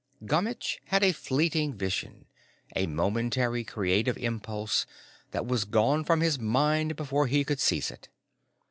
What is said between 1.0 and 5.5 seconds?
a fleeting vision, a momentary creative impulse, that